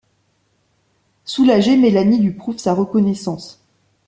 Soulagée, 1.25 1.77
Mélanie 1.77 2.17
lui 2.21 2.31
prouve 2.31 2.57
sa 2.57 2.73
reconnaissance. 2.73 3.63